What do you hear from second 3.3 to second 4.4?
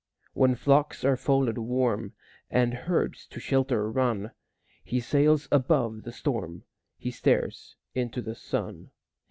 shelter run,